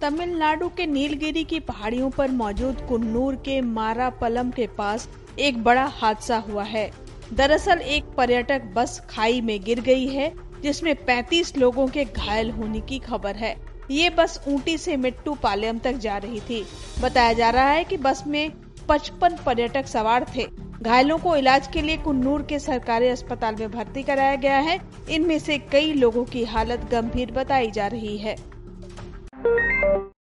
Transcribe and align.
तमिलनाडु 0.00 0.68
के 0.68 0.86
नीलगिरी 0.86 1.44
की 1.44 1.60
पहाड़ियों 1.60 2.10
पर 2.10 2.30
मौजूद 2.30 2.80
कुन्नूर 2.88 3.34
के 3.34 3.60
मारापलम 3.60 4.50
के 4.50 4.66
पास 4.66 5.08
एक 5.38 5.62
बड़ा 5.64 5.84
हादसा 5.84 6.36
हुआ 6.36 6.62
है। 6.62 6.90
दरअसल 7.32 7.78
एक 7.78 8.04
पर्यटक 8.04 8.62
बस 8.76 9.00
खाई 9.10 9.40
में 9.40 9.62
गिर 9.64 9.80
गई 9.80 10.06
है, 10.06 10.32
जिसमें 10.62 10.94
35 11.04 11.56
लोगों 11.56 11.86
के 11.88 12.04
घायल 12.04 12.50
होने 12.50 12.80
की 12.80 12.98
खबर 12.98 13.36
है। 13.36 13.56
ये 13.90 14.10
बस 14.10 14.40
ऊटी 14.48 14.78
से 14.78 14.96
मिट्टू 14.96 15.34
पालियम 15.34 15.78
तक 15.78 15.92
जा 15.92 16.16
रही 16.16 16.40
थी। 16.40 16.64
बताया 17.00 17.32
जा 17.32 17.50
रहा 17.50 17.70
है 17.70 17.84
कि 17.84 17.96
बस 17.96 18.24
में 18.26 18.52
55 18.88 19.38
पर्यटक 19.46 19.86
सवार 19.86 20.26
थे। 20.36 20.46
घायलों 20.82 21.18
को 21.18 21.36
इलाज 21.36 21.66
के 21.66 21.82
लिए 21.82 21.96
कुन्नूर 21.96 22.42
के 22.42 22.58
सरकारी 22.58 23.08
अस्पताल 23.08 23.54
में 23.54 23.70
भर्ती 23.70 24.02
कराया 24.02 24.36
गया 24.36 24.58
है। 24.58 24.80
इनमें 25.10 25.38
से 25.38 25.58
कई 25.58 25.92
लोगों 25.92 26.24
की 26.24 26.44
हालत 26.44 26.88
गंभीर 26.90 27.32
बताई 27.32 27.70
जा 27.70 27.86
रही 27.86 28.18
है। 28.18 28.36